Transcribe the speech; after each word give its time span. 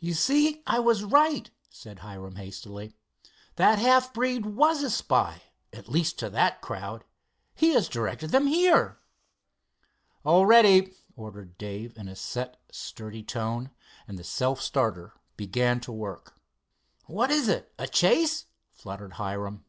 "You 0.00 0.12
see, 0.12 0.62
I 0.66 0.80
was 0.80 1.02
right," 1.02 1.50
said 1.70 2.00
Hiram 2.00 2.36
hastily. 2.36 2.94
"That 3.56 3.78
half 3.78 4.12
breed 4.12 4.44
was 4.44 4.82
a 4.82 4.90
spy, 4.90 5.44
at 5.72 5.88
least 5.88 6.18
to 6.18 6.28
that 6.28 6.60
crowd. 6.60 7.04
He 7.54 7.70
has 7.70 7.88
directed 7.88 8.32
them 8.32 8.48
here." 8.48 8.98
"All 10.26 10.44
ready," 10.44 10.92
ordered 11.16 11.56
Dave, 11.56 11.96
in 11.96 12.06
a 12.06 12.16
set, 12.16 12.60
sturdy 12.70 13.22
tone, 13.22 13.70
and 14.06 14.18
the 14.18 14.24
self 14.24 14.60
starter 14.60 15.14
began 15.38 15.80
to 15.80 15.92
work. 15.92 16.38
"What 17.06 17.30
is 17.30 17.48
it 17.48 17.72
a 17.78 17.86
chase?" 17.88 18.44
fluttered 18.74 19.14
Hiram. 19.14 19.64